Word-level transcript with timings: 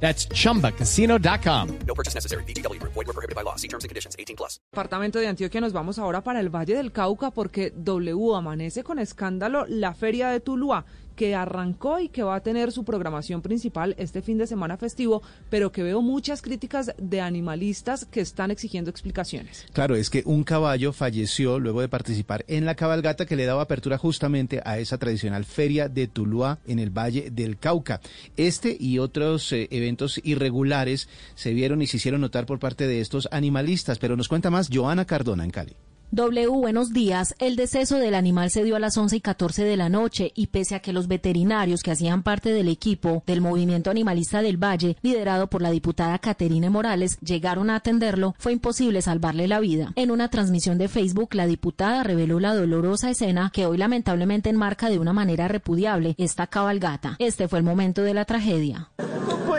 That's 0.00 0.28
chumbacasino.com. 0.28 1.68
No 1.86 1.94
purchase 1.94 2.14
necessary. 2.14 2.44
BGW. 2.44 2.80
Void 2.82 2.94
were 2.94 3.12
prohibited 3.12 3.34
by 3.34 3.42
law. 3.42 3.56
See 3.56 3.68
terms 3.68 3.84
and 3.84 3.88
conditions. 3.88 4.14
18 4.18 4.36
plus. 4.36 4.60
Departamento 4.72 5.18
de 5.18 5.26
Antioquia 5.26 5.60
nos 5.60 5.72
vamos 5.72 5.98
ahora 5.98 6.22
para 6.22 6.40
el 6.40 6.48
Valle 6.48 6.76
del 6.76 6.92
Cauca 6.92 7.30
porque 7.30 7.72
W 7.74 8.34
amanece 8.36 8.84
con 8.84 8.98
escándalo 8.98 9.64
la 9.68 9.94
Feria 9.94 10.28
de 10.28 10.40
Tuluá 10.40 10.84
que 11.16 11.34
arrancó 11.34 11.98
y 11.98 12.08
que 12.08 12.22
va 12.22 12.36
a 12.36 12.42
tener 12.42 12.70
su 12.70 12.84
programación 12.84 13.42
principal 13.42 13.94
este 13.98 14.22
fin 14.22 14.38
de 14.38 14.46
semana 14.46 14.76
festivo, 14.76 15.22
pero 15.50 15.72
que 15.72 15.82
veo 15.82 16.02
muchas 16.02 16.42
críticas 16.42 16.92
de 16.98 17.20
animalistas 17.20 18.04
que 18.04 18.20
están 18.20 18.50
exigiendo 18.50 18.90
explicaciones. 18.90 19.66
Claro, 19.72 19.96
es 19.96 20.10
que 20.10 20.22
un 20.26 20.44
caballo 20.44 20.92
falleció 20.92 21.58
luego 21.58 21.80
de 21.80 21.88
participar 21.88 22.44
en 22.46 22.64
la 22.66 22.74
cabalgata 22.74 23.26
que 23.26 23.36
le 23.36 23.46
daba 23.46 23.62
apertura 23.62 23.98
justamente 23.98 24.60
a 24.64 24.78
esa 24.78 24.98
tradicional 24.98 25.44
feria 25.44 25.88
de 25.88 26.06
Tuluá 26.06 26.58
en 26.66 26.78
el 26.78 26.90
Valle 26.90 27.30
del 27.30 27.58
Cauca. 27.58 28.00
Este 28.36 28.76
y 28.78 28.98
otros 28.98 29.52
eh, 29.52 29.68
eventos 29.70 30.20
irregulares 30.22 31.08
se 31.34 31.54
vieron 31.54 31.82
y 31.82 31.86
se 31.86 31.96
hicieron 31.96 32.20
notar 32.20 32.46
por 32.46 32.58
parte 32.58 32.86
de 32.86 33.00
estos 33.00 33.28
animalistas, 33.30 33.98
pero 33.98 34.16
nos 34.16 34.28
cuenta 34.28 34.50
más 34.50 34.68
Joana 34.72 35.06
Cardona 35.06 35.44
en 35.44 35.50
Cali. 35.50 35.76
W, 36.12 36.46
buenos 36.48 36.92
días. 36.92 37.34
El 37.38 37.56
deceso 37.56 37.98
del 37.98 38.14
animal 38.14 38.50
se 38.50 38.62
dio 38.62 38.76
a 38.76 38.78
las 38.78 38.96
11 38.96 39.16
y 39.16 39.20
14 39.20 39.64
de 39.64 39.76
la 39.76 39.88
noche 39.88 40.32
y 40.34 40.46
pese 40.46 40.76
a 40.76 40.80
que 40.80 40.92
los 40.92 41.08
veterinarios 41.08 41.82
que 41.82 41.90
hacían 41.90 42.22
parte 42.22 42.52
del 42.52 42.68
equipo 42.68 43.24
del 43.26 43.40
movimiento 43.40 43.90
animalista 43.90 44.40
del 44.40 44.56
Valle, 44.56 44.96
liderado 45.02 45.48
por 45.48 45.62
la 45.62 45.70
diputada 45.70 46.18
Caterine 46.18 46.70
Morales, 46.70 47.18
llegaron 47.20 47.70
a 47.70 47.76
atenderlo, 47.76 48.34
fue 48.38 48.52
imposible 48.52 49.02
salvarle 49.02 49.48
la 49.48 49.58
vida. 49.58 49.92
En 49.96 50.10
una 50.12 50.28
transmisión 50.28 50.78
de 50.78 50.88
Facebook, 50.88 51.34
la 51.34 51.46
diputada 51.46 52.04
reveló 52.04 52.38
la 52.38 52.54
dolorosa 52.54 53.10
escena 53.10 53.50
que 53.52 53.66
hoy 53.66 53.76
lamentablemente 53.76 54.48
enmarca 54.48 54.88
de 54.88 55.00
una 55.00 55.12
manera 55.12 55.48
repudiable 55.48 56.14
esta 56.18 56.46
cabalgata. 56.46 57.16
Este 57.18 57.48
fue 57.48 57.58
el 57.58 57.64
momento 57.64 58.02
de 58.02 58.14
la 58.14 58.24
tragedia. 58.24 58.90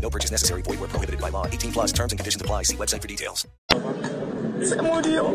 No 0.00 0.10
purchase 0.10 0.30
necessary. 0.30 0.62
Void 0.62 0.80
were 0.80 0.88
prohibited 0.88 1.20
by 1.20 1.28
law. 1.28 1.46
18 1.46 1.72
plus 1.72 1.92
terms 1.92 2.12
and 2.12 2.18
conditions 2.18 2.40
apply. 2.40 2.62
See 2.62 2.76
website 2.76 3.02
for 3.02 3.08
details. 3.08 3.46
Se 4.62 4.76
murió. 4.82 5.34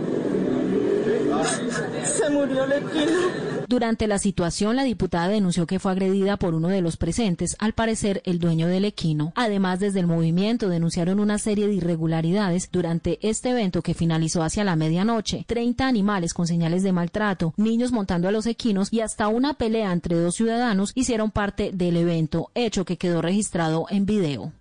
Se 2.03 2.29
murió 2.29 2.65
Lequino. 2.65 3.62
Durante 3.67 4.07
la 4.07 4.19
situación, 4.19 4.75
la 4.75 4.83
diputada 4.83 5.27
denunció 5.27 5.65
que 5.65 5.79
fue 5.79 5.91
agredida 5.91 6.37
por 6.37 6.53
uno 6.53 6.67
de 6.67 6.81
los 6.81 6.97
presentes, 6.97 7.55
al 7.59 7.73
parecer 7.73 8.21
el 8.25 8.39
dueño 8.39 8.67
del 8.67 8.85
equino. 8.85 9.33
Además, 9.35 9.79
desde 9.79 9.99
el 9.99 10.07
movimiento 10.07 10.69
denunciaron 10.69 11.19
una 11.19 11.37
serie 11.37 11.67
de 11.67 11.73
irregularidades 11.73 12.69
durante 12.71 13.19
este 13.27 13.49
evento 13.51 13.81
que 13.81 13.93
finalizó 13.93 14.43
hacia 14.43 14.63
la 14.63 14.75
medianoche. 14.75 15.45
30 15.47 15.87
animales 15.87 16.33
con 16.33 16.47
señales 16.47 16.83
de 16.83 16.91
maltrato, 16.91 17.53
niños 17.57 17.91
montando 17.91 18.27
a 18.27 18.31
los 18.31 18.45
equinos 18.45 18.91
y 18.91 19.01
hasta 19.01 19.27
una 19.27 19.53
pelea 19.53 19.91
entre 19.91 20.15
dos 20.15 20.35
ciudadanos 20.35 20.91
hicieron 20.95 21.31
parte 21.31 21.71
del 21.73 21.97
evento, 21.97 22.51
hecho 22.55 22.85
que 22.85 22.97
quedó 22.97 23.21
registrado 23.21 23.85
en 23.89 24.05
video. 24.05 24.51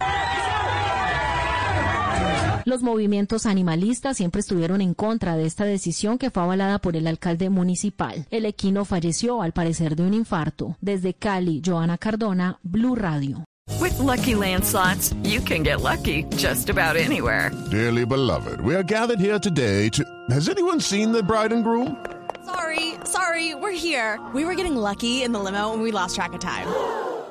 Los 2.64 2.82
movimientos 2.82 3.46
animalistas 3.46 4.16
siempre 4.16 4.40
estuvieron 4.40 4.80
en 4.80 4.94
contra 4.94 5.36
de 5.36 5.46
esta 5.46 5.64
decisión 5.64 6.18
que 6.18 6.30
fue 6.30 6.42
avalada 6.42 6.78
por 6.78 6.96
el 6.96 7.06
alcalde 7.06 7.50
municipal. 7.50 8.26
El 8.30 8.46
equino 8.46 8.84
falleció 8.84 9.42
al 9.42 9.52
parecer 9.52 9.96
de 9.96 10.04
un 10.04 10.14
infarto. 10.14 10.76
Desde 10.80 11.14
Cali, 11.14 11.60
Joana 11.64 11.98
Cardona, 11.98 12.58
Blue 12.62 12.94
Radio. 12.94 13.44
With 13.80 13.98
Lucky 13.98 14.34
Land 14.34 14.64
slots, 14.64 15.14
you 15.22 15.40
can 15.40 15.62
get 15.62 15.80
lucky 15.80 16.24
just 16.36 16.68
about 16.68 16.96
anywhere. 16.96 17.50
Dearly 17.70 18.04
beloved, 18.04 18.60
we 18.60 18.74
are 18.74 18.82
gathered 18.82 19.20
here 19.20 19.38
today 19.38 19.88
to. 19.90 20.04
Has 20.30 20.48
anyone 20.48 20.80
seen 20.80 21.12
the 21.12 21.22
bride 21.22 21.52
and 21.52 21.64
groom? 21.64 21.96
Sorry, 22.44 22.94
sorry, 23.04 23.54
we're 23.54 23.70
here. 23.72 24.20
We 24.34 24.44
were 24.44 24.54
getting 24.54 24.76
lucky 24.76 25.22
in 25.22 25.32
the 25.32 25.38
limo 25.38 25.72
and 25.72 25.82
we 25.82 25.92
lost 25.92 26.16
track 26.16 26.32
of 26.32 26.40
time. 26.40 26.66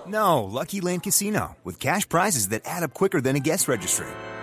No, 0.08 0.44
Lucky 0.44 0.82
Land 0.82 1.04
Casino, 1.04 1.58
with 1.64 1.80
cash 1.80 2.08
prizes 2.08 2.50
that 2.50 2.64
add 2.66 2.84
up 2.84 2.94
quicker 2.94 3.22
than 3.22 3.36
a 3.36 3.40
guest 3.40 3.68
registry. 3.68 4.08